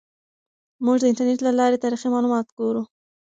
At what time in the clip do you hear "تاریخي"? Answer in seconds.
1.83-2.07